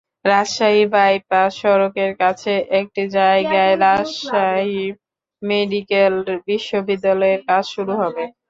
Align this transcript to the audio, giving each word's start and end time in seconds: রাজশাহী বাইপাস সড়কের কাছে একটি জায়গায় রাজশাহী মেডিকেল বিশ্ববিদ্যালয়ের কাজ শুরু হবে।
রাজশাহী 0.25 0.83
বাইপাস 0.93 1.49
সড়কের 1.59 2.11
কাছে 2.21 2.51
একটি 2.79 3.03
জায়গায় 3.17 3.73
রাজশাহী 3.83 4.83
মেডিকেল 5.41 6.13
বিশ্ববিদ্যালয়ের 6.47 7.41
কাজ 7.49 7.63
শুরু 7.73 7.93
হবে। 8.01 8.23